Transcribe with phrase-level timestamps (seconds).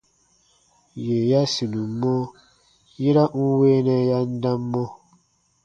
[1.05, 2.13] Yè ya sinum mɔ,
[3.01, 4.83] yera n weenɛ ya n dam mɔ.